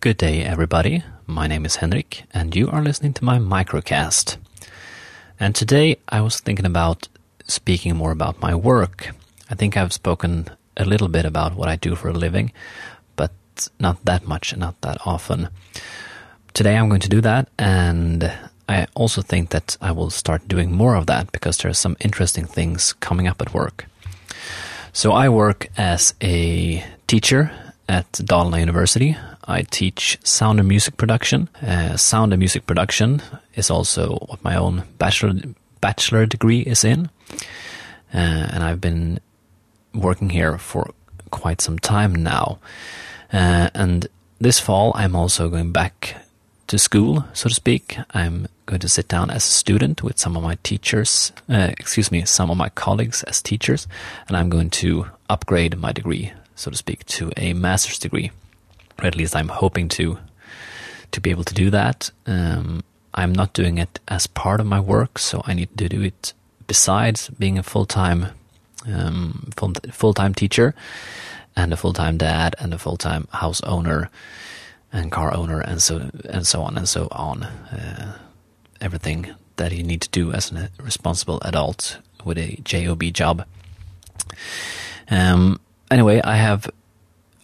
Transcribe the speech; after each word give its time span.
Good 0.00 0.18
day, 0.18 0.44
everybody. 0.44 1.02
My 1.26 1.48
name 1.48 1.66
is 1.66 1.74
Henrik, 1.74 2.22
and 2.32 2.54
you 2.54 2.70
are 2.70 2.84
listening 2.84 3.14
to 3.14 3.24
my 3.24 3.40
microcast. 3.40 4.36
And 5.40 5.56
today 5.56 5.96
I 6.08 6.20
was 6.20 6.38
thinking 6.38 6.66
about 6.66 7.08
speaking 7.48 7.96
more 7.96 8.12
about 8.12 8.40
my 8.40 8.54
work. 8.54 9.10
I 9.50 9.56
think 9.56 9.76
I've 9.76 9.92
spoken 9.92 10.50
a 10.76 10.84
little 10.84 11.08
bit 11.08 11.24
about 11.24 11.56
what 11.56 11.68
I 11.68 11.74
do 11.74 11.96
for 11.96 12.10
a 12.10 12.12
living, 12.12 12.52
but 13.16 13.32
not 13.80 14.04
that 14.04 14.24
much, 14.24 14.56
not 14.56 14.80
that 14.82 14.98
often. 15.04 15.48
Today 16.54 16.76
I'm 16.76 16.88
going 16.88 17.00
to 17.00 17.08
do 17.08 17.20
that, 17.22 17.48
and 17.58 18.32
I 18.68 18.86
also 18.94 19.20
think 19.20 19.50
that 19.50 19.76
I 19.80 19.90
will 19.90 20.10
start 20.10 20.46
doing 20.46 20.70
more 20.70 20.94
of 20.94 21.06
that 21.06 21.32
because 21.32 21.58
there 21.58 21.72
are 21.72 21.74
some 21.74 21.96
interesting 21.98 22.44
things 22.44 22.92
coming 23.00 23.26
up 23.26 23.42
at 23.42 23.52
work. 23.52 23.86
So 24.92 25.10
I 25.10 25.28
work 25.28 25.66
as 25.76 26.14
a 26.22 26.84
teacher 27.08 27.50
at 27.88 28.12
Dalarna 28.12 28.60
University. 28.60 29.16
I 29.48 29.62
teach 29.62 30.18
sound 30.22 30.60
and 30.60 30.68
music 30.68 30.98
production. 30.98 31.48
Uh, 31.66 31.96
sound 31.96 32.32
and 32.32 32.38
music 32.38 32.66
production 32.66 33.22
is 33.54 33.70
also 33.70 34.18
what 34.28 34.44
my 34.44 34.54
own 34.56 34.84
bachelor 34.98 35.32
bachelor 35.80 36.26
degree 36.26 36.60
is 36.60 36.84
in, 36.84 37.08
uh, 38.12 38.50
and 38.52 38.62
I've 38.62 38.80
been 38.80 39.20
working 39.94 40.30
here 40.30 40.58
for 40.58 40.90
quite 41.30 41.60
some 41.60 41.78
time 41.78 42.14
now. 42.14 42.58
Uh, 43.32 43.70
and 43.74 44.06
this 44.38 44.60
fall, 44.60 44.92
I'm 44.94 45.16
also 45.16 45.48
going 45.48 45.72
back 45.72 46.16
to 46.66 46.78
school, 46.78 47.24
so 47.32 47.48
to 47.48 47.54
speak. 47.54 47.96
I'm 48.10 48.48
going 48.66 48.80
to 48.80 48.88
sit 48.88 49.08
down 49.08 49.30
as 49.30 49.46
a 49.46 49.50
student 49.50 50.02
with 50.02 50.18
some 50.18 50.36
of 50.36 50.42
my 50.42 50.58
teachers, 50.62 51.32
uh, 51.48 51.70
excuse 51.78 52.12
me, 52.12 52.24
some 52.26 52.50
of 52.50 52.58
my 52.58 52.68
colleagues 52.68 53.22
as 53.22 53.40
teachers, 53.40 53.86
and 54.26 54.36
I'm 54.36 54.50
going 54.50 54.70
to 54.70 55.06
upgrade 55.30 55.78
my 55.78 55.92
degree, 55.92 56.32
so 56.54 56.70
to 56.70 56.76
speak, 56.76 57.06
to 57.06 57.32
a 57.38 57.54
master's 57.54 57.98
degree. 57.98 58.30
Or 59.00 59.06
at 59.06 59.16
least 59.16 59.36
I'm 59.36 59.48
hoping 59.48 59.88
to 59.90 60.18
to 61.10 61.20
be 61.20 61.30
able 61.30 61.44
to 61.44 61.54
do 61.54 61.70
that. 61.70 62.10
Um, 62.26 62.82
I'm 63.14 63.32
not 63.32 63.52
doing 63.54 63.78
it 63.78 64.00
as 64.08 64.26
part 64.26 64.60
of 64.60 64.66
my 64.66 64.80
work, 64.80 65.18
so 65.18 65.42
I 65.46 65.54
need 65.54 65.76
to 65.78 65.88
do 65.88 66.02
it 66.02 66.34
besides 66.66 67.30
being 67.38 67.58
a 67.58 67.62
full 67.62 67.86
time 67.86 68.28
um, 68.86 69.50
full 69.92 70.14
time 70.14 70.34
teacher 70.34 70.74
and 71.56 71.72
a 71.72 71.76
full 71.76 71.92
time 71.92 72.16
dad 72.18 72.54
and 72.58 72.72
a 72.74 72.78
full 72.78 72.96
time 72.96 73.26
house 73.32 73.60
owner 73.62 74.10
and 74.92 75.10
car 75.10 75.34
owner 75.34 75.60
and 75.60 75.82
so 75.82 76.10
and 76.28 76.46
so 76.46 76.62
on 76.62 76.76
and 76.76 76.88
so 76.88 77.08
on. 77.10 77.42
Uh, 77.42 78.18
everything 78.80 79.34
that 79.56 79.72
you 79.72 79.82
need 79.82 80.00
to 80.00 80.08
do 80.10 80.32
as 80.32 80.52
a 80.52 80.70
responsible 80.80 81.40
adult 81.42 81.98
with 82.24 82.38
a 82.38 82.56
job 82.62 83.00
job. 83.12 83.44
Um, 85.10 85.60
anyway, 85.90 86.20
I 86.22 86.36
have 86.36 86.70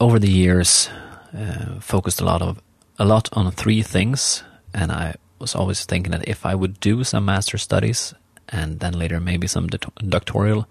over 0.00 0.18
the 0.18 0.30
years 0.30 0.89
uh, 1.36 1.80
focused 1.80 2.20
a 2.20 2.24
lot 2.24 2.42
of 2.42 2.60
a 2.98 3.04
lot 3.04 3.28
on 3.32 3.50
three 3.50 3.82
things, 3.82 4.44
and 4.72 4.92
I 4.92 5.14
was 5.38 5.54
always 5.54 5.84
thinking 5.84 6.12
that 6.12 6.28
if 6.28 6.46
I 6.46 6.54
would 6.54 6.78
do 6.80 7.04
some 7.04 7.24
master 7.24 7.58
studies 7.58 8.14
and 8.48 8.80
then 8.80 8.92
later 8.92 9.20
maybe 9.20 9.46
some 9.46 9.66
doctoral 9.66 10.68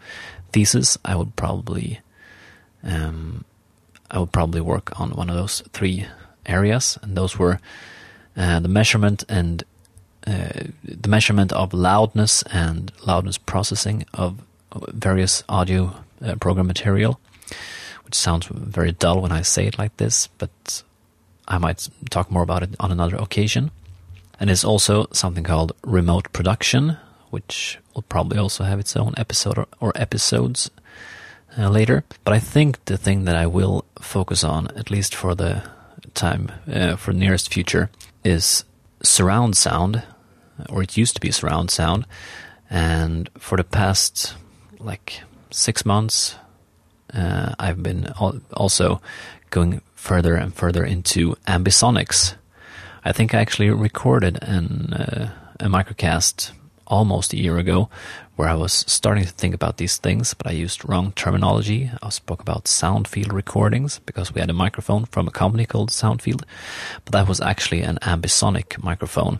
thesis, 0.51 0.97
I 1.03 1.15
would 1.15 1.35
probably 1.35 1.99
um, 2.83 3.43
I 4.09 4.19
would 4.19 4.31
probably 4.31 4.61
work 4.61 4.99
on 4.99 5.11
one 5.11 5.29
of 5.29 5.35
those 5.35 5.61
three 5.73 6.05
areas, 6.45 6.97
and 7.01 7.15
those 7.15 7.37
were 7.37 7.59
uh, 8.37 8.59
the 8.59 8.69
measurement 8.69 9.23
and 9.27 9.63
uh, 10.25 10.67
the 10.83 11.09
measurement 11.09 11.51
of 11.51 11.73
loudness 11.73 12.43
and 12.43 12.91
loudness 13.05 13.37
processing 13.37 14.05
of 14.13 14.41
various 14.93 15.43
audio 15.49 15.95
uh, 16.23 16.35
program 16.35 16.67
material, 16.67 17.19
sounds 18.15 18.47
very 18.47 18.91
dull 18.91 19.21
when 19.21 19.31
I 19.31 19.41
say 19.41 19.67
it 19.67 19.77
like 19.77 19.97
this, 19.97 20.27
but 20.37 20.83
I 21.47 21.57
might 21.57 21.89
talk 22.09 22.31
more 22.31 22.43
about 22.43 22.63
it 22.63 22.75
on 22.79 22.91
another 22.91 23.15
occasion. 23.15 23.71
And 24.39 24.49
it's 24.49 24.63
also 24.63 25.07
something 25.11 25.43
called 25.43 25.73
remote 25.83 26.31
production, 26.33 26.97
which 27.29 27.79
will 27.93 28.01
probably 28.03 28.37
also 28.37 28.63
have 28.63 28.79
its 28.79 28.95
own 28.95 29.13
episode 29.17 29.57
or, 29.57 29.67
or 29.79 29.91
episodes 29.95 30.69
uh, 31.57 31.69
later. 31.69 32.03
But 32.23 32.33
I 32.33 32.39
think 32.39 32.83
the 32.85 32.97
thing 32.97 33.25
that 33.25 33.35
I 33.35 33.47
will 33.47 33.85
focus 33.99 34.43
on, 34.43 34.67
at 34.75 34.91
least 34.91 35.15
for 35.15 35.35
the 35.35 35.63
time, 36.13 36.51
uh, 36.71 36.95
for 36.95 37.13
the 37.13 37.19
nearest 37.19 37.53
future, 37.53 37.89
is 38.23 38.63
surround 39.03 39.55
sound, 39.55 40.03
or 40.69 40.83
it 40.83 40.97
used 40.97 41.15
to 41.15 41.21
be 41.21 41.31
surround 41.31 41.71
sound. 41.71 42.05
And 42.69 43.29
for 43.37 43.57
the 43.57 43.63
past 43.63 44.35
like 44.79 45.21
six 45.51 45.85
months, 45.85 46.35
uh, 47.13 47.55
I've 47.59 47.81
been 47.81 48.07
al- 48.19 48.41
also 48.53 49.01
going 49.49 49.81
further 49.95 50.35
and 50.35 50.53
further 50.53 50.83
into 50.83 51.35
ambisonics. 51.47 52.35
I 53.05 53.11
think 53.11 53.33
I 53.33 53.39
actually 53.39 53.69
recorded 53.69 54.37
an, 54.41 54.93
uh, 54.93 55.31
a 55.59 55.65
microcast 55.65 56.51
almost 56.87 57.33
a 57.33 57.37
year 57.37 57.57
ago 57.57 57.89
where 58.35 58.49
I 58.49 58.55
was 58.55 58.73
starting 58.87 59.23
to 59.25 59.29
think 59.29 59.53
about 59.53 59.77
these 59.77 59.97
things, 59.97 60.33
but 60.33 60.47
I 60.47 60.51
used 60.51 60.87
wrong 60.87 61.11
terminology. 61.15 61.91
I 62.01 62.09
spoke 62.09 62.41
about 62.41 62.67
sound 62.67 63.07
field 63.07 63.31
recordings 63.31 63.99
because 64.05 64.33
we 64.33 64.41
had 64.41 64.49
a 64.49 64.53
microphone 64.53 65.05
from 65.05 65.27
a 65.27 65.31
company 65.31 65.65
called 65.65 65.91
Soundfield, 65.91 66.43
but 67.05 67.11
that 67.11 67.27
was 67.27 67.39
actually 67.41 67.81
an 67.81 67.99
ambisonic 68.01 68.83
microphone. 68.83 69.39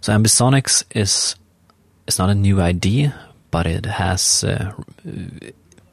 So 0.00 0.12
ambisonics 0.12 0.84
is 0.94 1.36
it's 2.06 2.18
not 2.18 2.30
a 2.30 2.34
new 2.34 2.60
idea, 2.60 3.14
but 3.50 3.66
it 3.66 3.86
has 3.86 4.44
uh, 4.44 4.72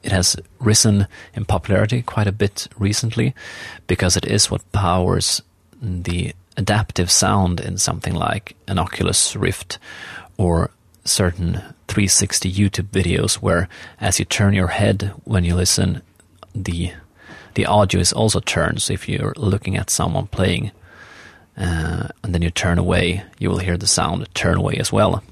it 0.04 0.12
has 0.12 0.36
risen 0.60 1.08
in 1.34 1.46
popularity 1.46 2.02
quite 2.02 2.28
a 2.28 2.32
bit 2.32 2.68
recently 2.78 3.34
because 3.88 4.18
it 4.18 4.26
is 4.26 4.50
what 4.50 4.72
powers 4.72 5.42
the 5.82 6.34
adaptive 6.58 7.10
sound 7.10 7.60
in 7.60 7.78
something 7.78 8.14
like 8.14 8.56
an 8.68 8.78
Oculus 8.78 9.36
Rift 9.36 9.80
or 10.38 10.72
certain 11.06 11.54
360 11.88 12.52
YouTube 12.52 12.90
videos 12.90 13.36
where 13.36 13.68
as 14.00 14.20
you 14.20 14.26
turn 14.26 14.54
your 14.54 14.68
head 14.68 15.14
when 15.24 15.44
you 15.44 15.56
listen 15.56 16.02
the 16.54 16.92
the 17.54 17.66
audio 17.66 18.00
is 18.00 18.14
also 18.14 18.40
turned. 18.40 18.82
So 18.82 18.94
if 18.94 19.10
you're 19.10 19.34
looking 19.36 19.76
at 19.76 19.90
someone 19.90 20.28
playing 20.28 20.72
uh, 21.58 22.08
and 22.24 22.34
then 22.34 22.42
you 22.42 22.50
turn 22.50 22.78
away 22.78 23.24
you 23.40 23.50
will 23.50 23.58
hear 23.58 23.78
the 23.78 23.88
sound 23.88 24.28
turn 24.34 24.58
away 24.58 24.76
as 24.76 24.92
well. 24.92 25.24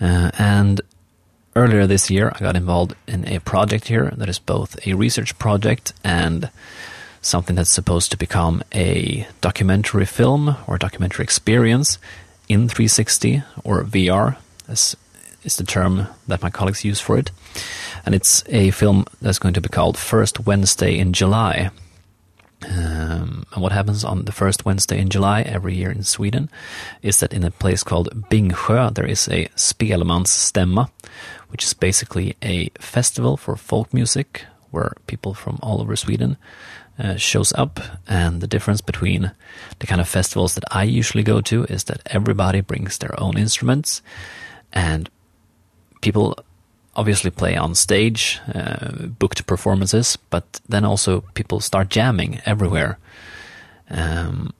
Uh, 0.00 0.30
and 0.38 0.80
earlier 1.56 1.86
this 1.86 2.10
year 2.10 2.30
I 2.34 2.38
got 2.40 2.54
involved 2.54 2.94
in 3.08 3.26
a 3.26 3.40
project 3.40 3.88
here 3.88 4.12
that 4.16 4.28
is 4.28 4.38
both 4.38 4.86
a 4.86 4.92
research 4.92 5.36
project 5.38 5.94
and 6.04 6.50
something 7.22 7.56
that's 7.56 7.72
supposed 7.72 8.10
to 8.10 8.18
become 8.18 8.62
a 8.72 9.26
documentary 9.40 10.04
film 10.04 10.56
or 10.66 10.76
documentary 10.76 11.24
experience 11.24 11.98
in 12.48 12.68
360 12.68 13.42
or 13.64 13.82
VR, 13.82 14.36
as 14.68 14.96
is 15.42 15.56
the 15.56 15.64
term 15.64 16.06
that 16.28 16.42
my 16.42 16.50
colleagues 16.50 16.84
use 16.84 17.00
for 17.00 17.16
it. 17.16 17.30
And 18.04 18.14
it's 18.14 18.44
a 18.48 18.70
film 18.70 19.06
that's 19.22 19.38
going 19.38 19.54
to 19.54 19.60
be 19.60 19.68
called 19.68 19.96
First 19.96 20.46
Wednesday 20.46 20.98
in 20.98 21.12
July. 21.12 21.70
Um, 22.64 23.44
and 23.52 23.62
what 23.62 23.72
happens 23.72 24.02
on 24.02 24.24
the 24.24 24.32
first 24.32 24.64
Wednesday 24.64 24.98
in 24.98 25.10
July 25.10 25.42
every 25.42 25.74
year 25.74 25.90
in 25.90 26.02
Sweden 26.02 26.48
is 27.02 27.20
that 27.20 27.34
in 27.34 27.44
a 27.44 27.50
place 27.50 27.82
called 27.82 28.28
Bingsjö 28.30 28.94
there 28.94 29.06
is 29.06 29.28
a 29.28 29.46
Spelmansstämma, 29.56 30.90
which 31.48 31.64
is 31.64 31.74
basically 31.74 32.34
a 32.42 32.70
festival 32.78 33.36
for 33.36 33.56
folk 33.56 33.92
music 33.92 34.44
where 34.70 34.92
people 35.06 35.34
from 35.34 35.58
all 35.62 35.80
over 35.80 35.96
Sweden 35.96 36.36
uh, 36.98 37.16
shows 37.16 37.52
up. 37.52 37.78
And 38.08 38.40
the 38.40 38.46
difference 38.46 38.80
between 38.80 39.32
the 39.78 39.86
kind 39.86 40.00
of 40.00 40.08
festivals 40.08 40.54
that 40.54 40.64
I 40.70 40.84
usually 40.84 41.22
go 41.22 41.40
to 41.42 41.64
is 41.64 41.84
that 41.84 42.00
everybody 42.06 42.62
brings 42.62 42.98
their 42.98 43.18
own 43.20 43.36
instruments 43.36 44.02
and 44.72 45.10
people 46.00 46.38
obviously 46.96 47.30
play 47.30 47.56
on 47.56 47.74
stage, 47.74 48.40
uh, 48.52 49.06
booked 49.18 49.46
performances, 49.46 50.16
but 50.30 50.60
then 50.68 50.84
also 50.84 51.20
people 51.34 51.60
start 51.60 51.90
jamming 51.90 52.40
everywhere. 52.46 52.98
Um, 53.90 54.52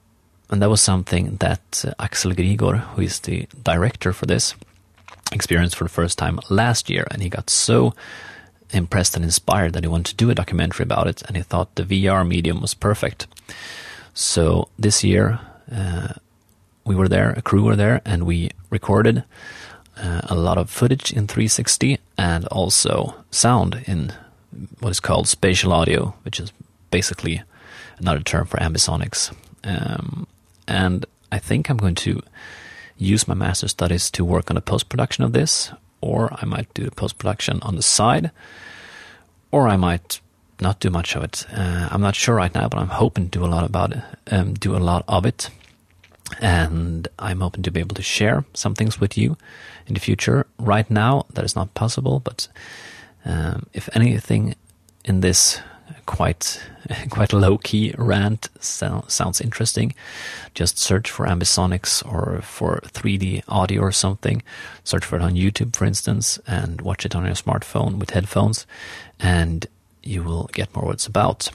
and 0.51 0.63
that 0.63 0.71
was 0.71 0.81
something 0.81 1.37
that 1.37 1.85
uh, 1.85 1.93
Axel 1.99 2.33
Grigor, 2.33 2.79
who 2.95 3.03
is 3.03 3.21
the 3.21 3.49
director 3.65 4.13
for 4.13 4.27
this, 4.27 4.55
experienced 5.33 5.77
for 5.77 5.85
the 5.85 5.91
first 5.91 6.19
time 6.19 6.39
last 6.51 6.89
year, 6.89 7.07
and 7.11 7.23
he 7.23 7.29
got 7.29 7.51
so 7.51 7.95
impressed 8.71 9.17
and 9.17 9.25
inspired 9.25 9.73
that 9.73 9.83
he 9.83 9.89
wanted 9.89 10.11
to 10.11 10.25
do 10.25 10.31
a 10.31 10.35
documentary 10.35 10.85
about 10.85 11.07
it, 11.07 11.23
and 11.23 11.37
he 11.37 11.43
thought 11.43 11.75
the 11.75 11.83
VR 11.83 12.27
medium 12.27 12.61
was 12.61 12.75
perfect. 12.75 13.27
So 14.15 14.69
this 14.79 15.03
year, 15.03 15.41
uh, 15.73 16.15
we 16.85 16.95
were 16.95 17.09
there, 17.09 17.31
a 17.31 17.43
crew 17.43 17.65
were 17.65 17.77
there, 17.77 18.03
and 18.05 18.25
we 18.25 18.51
recorded 18.71 19.25
uh, 19.97 20.23
a 20.25 20.35
lot 20.35 20.59
of 20.59 20.71
footage 20.71 21.13
in 21.13 21.27
360 21.27 21.99
and 22.19 22.47
also 22.47 23.15
sound 23.31 23.83
in 23.87 24.13
what 24.81 24.91
is 24.91 25.01
called 25.01 25.29
spatial 25.29 25.73
audio, 25.73 26.15
which 26.25 26.41
is 26.41 26.53
basically 26.91 27.43
another 27.99 28.21
term 28.21 28.47
for 28.47 28.59
ambisonics. 28.59 29.35
Um, 29.65 30.27
and 30.69 31.07
I 31.33 31.39
think 31.39 31.69
I'm 31.69 31.77
going 31.77 31.95
to 31.97 32.23
use 32.97 33.29
my 33.29 33.35
master 33.35 33.69
studies 33.69 34.11
to 34.13 34.25
work 34.25 34.51
on 34.51 34.55
the 34.55 34.61
post 34.61 34.89
production 34.89 35.25
of 35.25 35.33
this, 35.33 35.73
or 36.01 36.33
I 36.41 36.45
might 36.47 36.73
do 36.75 36.85
the 36.85 36.91
post 36.91 37.19
production 37.19 37.61
on 37.63 37.77
the 37.77 37.83
side, 37.83 38.31
or 39.51 39.69
I 39.69 39.77
might 39.77 40.21
not 40.61 40.81
do 40.81 40.91
much 40.91 41.15
of 41.17 41.25
it. 41.25 41.47
Uh, 41.53 41.89
I'm 41.91 42.01
not 42.01 42.15
sure 42.15 42.35
right 42.35 42.55
now, 42.55 42.69
but 42.69 42.79
I'm 42.79 42.89
hoping 42.89 43.29
to 43.29 43.39
do 43.39 43.45
a 43.45 43.49
lot 43.49 43.65
about 43.65 43.93
it, 43.93 44.03
um, 44.31 44.55
do 44.55 44.75
a 44.75 44.79
lot 44.79 45.05
of 45.09 45.27
it, 45.27 45.51
and 46.41 47.09
I'm 47.19 47.41
hoping 47.41 47.63
to 47.63 47.71
be 47.71 47.81
able 47.81 47.95
to 47.97 48.03
share 48.03 48.45
some 48.55 48.75
things 48.75 49.01
with 49.01 49.17
you 49.17 49.37
in 49.87 49.95
the 49.95 50.01
future. 50.01 50.47
Right 50.59 50.91
now, 50.91 51.27
that 51.35 51.45
is 51.45 51.57
not 51.57 51.75
possible, 51.75 52.21
but 52.21 52.49
um, 53.25 53.67
if 53.73 53.89
anything 53.95 54.55
in 55.05 55.21
this 55.21 55.61
quite 56.07 56.61
quite 57.11 57.33
low 57.33 57.59
key 57.59 57.95
rant 57.99 58.49
so, 58.61 59.05
sounds 59.09 59.41
interesting, 59.41 59.95
just 60.55 60.79
search 60.79 61.11
for 61.11 61.27
Ambisonics 61.27 62.05
or 62.07 62.41
for 62.43 62.81
3D 62.87 63.43
audio 63.49 63.83
or 63.83 63.93
something. 63.93 64.43
Search 64.85 65.05
for 65.05 65.17
it 65.17 65.23
on 65.23 65.35
YouTube, 65.35 65.75
for 65.75 65.85
instance, 65.85 66.39
and 66.47 66.81
watch 66.81 67.05
it 67.05 67.15
on 67.15 67.25
your 67.25 67.35
smartphone 67.35 67.99
with 67.99 68.11
headphones, 68.11 68.67
and 69.19 69.67
you 70.03 70.23
will 70.23 70.49
get 70.53 70.75
more 70.75 70.87
what 70.87 70.95
it's 70.95 71.07
about. 71.07 71.49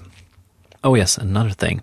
Oh 0.84 0.96
yes, 0.96 1.18
another 1.18 1.52
thing. 1.52 1.82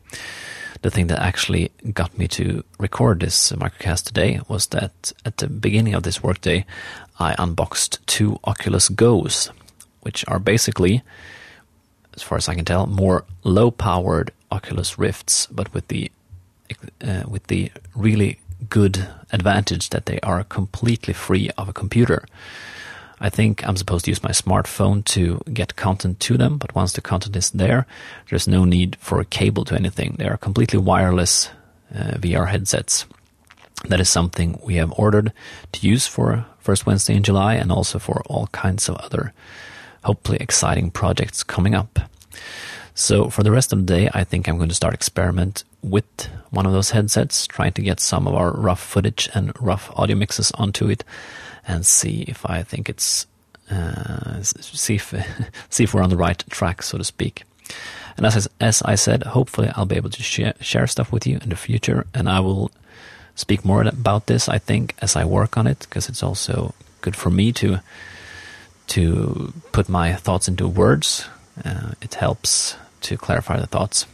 The 0.82 0.90
thing 0.90 1.08
that 1.08 1.20
actually 1.20 1.70
got 1.92 2.16
me 2.16 2.28
to 2.28 2.62
record 2.78 3.20
this 3.20 3.52
microcast 3.52 4.04
today 4.04 4.40
was 4.48 4.68
that 4.68 5.12
at 5.24 5.38
the 5.38 5.48
beginning 5.48 5.94
of 5.94 6.04
this 6.04 6.22
workday, 6.22 6.64
I 7.18 7.34
unboxed 7.38 7.98
two 8.06 8.38
Oculus 8.44 8.88
Go's, 8.88 9.50
which 10.02 10.24
are 10.28 10.38
basically 10.38 11.02
as 12.18 12.22
far 12.24 12.36
as 12.36 12.48
I 12.48 12.56
can 12.56 12.64
tell, 12.64 12.86
more 12.86 13.24
low-powered 13.44 14.32
Oculus 14.50 14.98
Rifts, 14.98 15.46
but 15.52 15.72
with 15.72 15.86
the 15.86 16.10
uh, 17.00 17.22
with 17.28 17.46
the 17.46 17.70
really 17.94 18.40
good 18.68 19.08
advantage 19.30 19.90
that 19.90 20.06
they 20.06 20.18
are 20.20 20.42
completely 20.42 21.14
free 21.14 21.48
of 21.56 21.68
a 21.68 21.72
computer. 21.72 22.24
I 23.20 23.30
think 23.30 23.66
I'm 23.66 23.76
supposed 23.76 24.04
to 24.04 24.10
use 24.10 24.22
my 24.22 24.30
smartphone 24.30 25.04
to 25.06 25.40
get 25.52 25.76
content 25.76 26.20
to 26.20 26.36
them, 26.36 26.58
but 26.58 26.74
once 26.74 26.92
the 26.92 27.00
content 27.00 27.36
is 27.36 27.50
there, 27.50 27.86
there's 28.30 28.48
no 28.48 28.64
need 28.64 28.96
for 29.00 29.20
a 29.20 29.24
cable 29.24 29.64
to 29.66 29.74
anything. 29.74 30.16
They 30.18 30.28
are 30.28 30.36
completely 30.36 30.78
wireless 30.78 31.50
uh, 31.94 32.12
VR 32.18 32.48
headsets. 32.48 33.06
That 33.88 34.00
is 34.00 34.08
something 34.08 34.60
we 34.64 34.76
have 34.76 34.92
ordered 34.98 35.32
to 35.72 35.86
use 35.86 36.06
for 36.06 36.46
first 36.58 36.86
Wednesday 36.86 37.14
in 37.14 37.22
July 37.22 37.54
and 37.54 37.70
also 37.70 37.98
for 37.98 38.22
all 38.26 38.48
kinds 38.48 38.88
of 38.88 38.96
other 38.96 39.32
hopefully 40.04 40.38
exciting 40.40 40.90
projects 40.90 41.42
coming 41.42 41.74
up. 41.74 41.98
So 42.94 43.30
for 43.30 43.42
the 43.42 43.50
rest 43.52 43.72
of 43.72 43.78
the 43.78 43.94
day, 43.94 44.10
I 44.12 44.24
think 44.24 44.48
I'm 44.48 44.56
going 44.56 44.68
to 44.68 44.74
start 44.74 44.94
experiment 44.94 45.64
with 45.82 46.04
one 46.50 46.66
of 46.66 46.72
those 46.72 46.90
headsets, 46.90 47.46
trying 47.46 47.72
to 47.72 47.82
get 47.82 48.00
some 48.00 48.26
of 48.26 48.34
our 48.34 48.52
rough 48.52 48.80
footage 48.80 49.28
and 49.34 49.52
rough 49.60 49.90
audio 49.96 50.16
mixes 50.16 50.50
onto 50.52 50.88
it, 50.88 51.04
and 51.66 51.86
see 51.86 52.22
if 52.22 52.44
I 52.46 52.62
think 52.62 52.88
it's 52.88 53.26
uh, 53.70 54.42
see 54.42 54.96
if 54.96 55.14
see 55.70 55.84
if 55.84 55.94
we're 55.94 56.02
on 56.02 56.10
the 56.10 56.16
right 56.16 56.42
track, 56.50 56.82
so 56.82 56.98
to 56.98 57.04
speak. 57.04 57.44
And 58.16 58.26
as 58.26 58.48
I, 58.60 58.64
as 58.64 58.82
I 58.82 58.94
said, 58.96 59.22
hopefully 59.22 59.70
I'll 59.76 59.86
be 59.86 59.96
able 59.96 60.10
to 60.10 60.22
share, 60.22 60.54
share 60.60 60.86
stuff 60.86 61.12
with 61.12 61.26
you 61.26 61.38
in 61.40 61.50
the 61.50 61.56
future, 61.56 62.06
and 62.12 62.28
I 62.28 62.40
will 62.40 62.70
speak 63.36 63.64
more 63.64 63.82
about 63.82 64.26
this. 64.26 64.48
I 64.48 64.58
think 64.58 64.96
as 65.00 65.14
I 65.14 65.24
work 65.24 65.56
on 65.56 65.68
it, 65.68 65.80
because 65.80 66.08
it's 66.08 66.22
also 66.22 66.74
good 67.00 67.14
for 67.14 67.30
me 67.30 67.52
to 67.52 67.80
to 68.88 69.52
put 69.72 69.88
my 69.88 70.14
thoughts 70.14 70.48
into 70.48 70.66
words. 70.66 71.28
Uh, 71.64 71.92
it 72.00 72.14
helps 72.14 72.76
to 73.02 73.16
clarify 73.16 73.60
the 73.60 73.66
thoughts. 73.66 74.06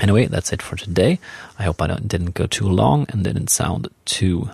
Anyway, 0.00 0.26
that's 0.26 0.52
it 0.52 0.62
for 0.62 0.76
today. 0.76 1.18
I 1.58 1.64
hope 1.64 1.80
I 1.80 1.86
didn't 1.86 2.34
go 2.34 2.46
too 2.46 2.68
long 2.68 3.06
and 3.10 3.22
didn't 3.22 3.50
sound 3.50 3.88
too 4.04 4.50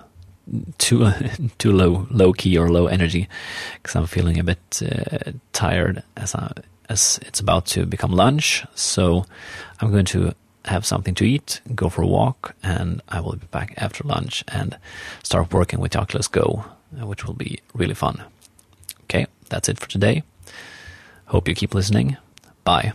too 0.79 1.11
too 1.59 1.73
low 1.73 2.07
low 2.11 2.33
key 2.33 2.59
or 2.59 2.69
low 2.69 2.87
energy 2.87 3.29
because 3.75 3.97
I'm 3.97 4.07
feeling 4.07 4.39
a 4.39 4.45
bit 4.45 4.83
uh, 4.83 5.33
tired 5.53 6.03
as 6.17 6.35
I, 6.35 6.53
as 6.89 7.19
it's 7.23 7.41
about 7.41 7.67
to 7.67 7.87
become 7.87 8.13
lunch. 8.13 8.65
So 8.75 9.25
I'm 9.81 9.91
going 9.91 10.07
to 10.07 10.35
have 10.67 10.85
something 10.85 11.15
to 11.15 11.25
eat, 11.25 11.61
go 11.75 11.89
for 11.89 12.03
a 12.03 12.07
walk, 12.07 12.55
and 12.63 13.01
I 13.09 13.21
will 13.21 13.37
be 13.37 13.47
back 13.47 13.75
after 13.79 14.05
lunch 14.05 14.45
and 14.49 14.77
start 15.23 15.53
working 15.53 15.81
with 15.81 15.97
Oculus 15.97 16.29
Go, 16.29 16.65
which 16.93 17.27
will 17.27 17.35
be 17.35 17.61
really 17.73 17.95
fun. 17.95 18.23
Okay, 19.05 19.27
that's 19.49 19.69
it 19.69 19.79
for 19.79 19.89
today. 19.89 20.23
Hope 21.27 21.49
you 21.49 21.55
keep 21.55 21.75
listening. 21.75 22.17
Bye. 22.65 22.93